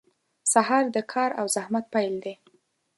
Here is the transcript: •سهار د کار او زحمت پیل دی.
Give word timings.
•سهار 0.53 0.85
د 0.95 0.97
کار 1.13 1.29
او 1.39 1.45
زحمت 1.55 1.85
پیل 1.93 2.13
دی. 2.23 2.35